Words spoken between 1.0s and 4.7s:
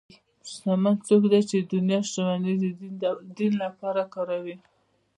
څوک دی چې د دنیا شتمني د دین لپاره کاروي.